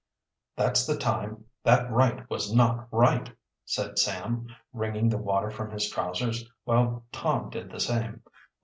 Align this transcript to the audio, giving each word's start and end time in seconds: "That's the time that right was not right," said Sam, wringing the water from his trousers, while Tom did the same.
"That's 0.55 0.87
the 0.87 0.97
time 0.97 1.45
that 1.63 1.91
right 1.91 2.27
was 2.27 2.51
not 2.51 2.87
right," 2.91 3.29
said 3.65 3.99
Sam, 3.99 4.47
wringing 4.73 5.09
the 5.09 5.19
water 5.19 5.51
from 5.51 5.69
his 5.69 5.91
trousers, 5.91 6.43
while 6.63 7.05
Tom 7.11 7.51
did 7.51 7.69
the 7.69 7.79
same. 7.79 8.23